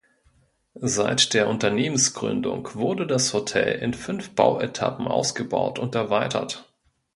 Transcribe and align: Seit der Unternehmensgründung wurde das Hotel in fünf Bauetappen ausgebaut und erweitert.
Seit 0.81 1.35
der 1.35 1.47
Unternehmensgründung 1.47 2.73
wurde 2.73 3.05
das 3.05 3.35
Hotel 3.35 3.83
in 3.83 3.93
fünf 3.93 4.31
Bauetappen 4.33 5.07
ausgebaut 5.07 5.77
und 5.77 5.93
erweitert. 5.93 6.67